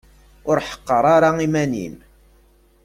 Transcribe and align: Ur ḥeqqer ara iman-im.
Ur 0.49 0.57
ḥeqqer 0.67 1.03
ara 1.15 1.29
iman-im. 1.45 1.95